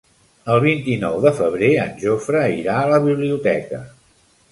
El 0.51 0.59
vint-i-nou 0.61 1.17
de 1.25 1.31
febrer 1.39 1.69
en 1.81 1.91
Jofre 2.05 2.41
irà 2.61 2.79
a 2.79 2.89
la 2.93 2.99
biblioteca. 3.05 3.83